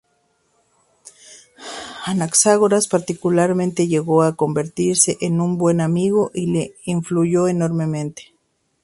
Anaxágoras 2.07 2.87
particularmente 2.87 3.87
llegó 3.87 4.23
a 4.23 4.35
convertirse 4.35 5.19
en 5.21 5.39
un 5.41 5.59
buen 5.59 5.79
amigo 5.79 6.31
y 6.33 6.47
le 6.47 6.73
influyó 6.85 7.47
enormemente. 7.47 8.33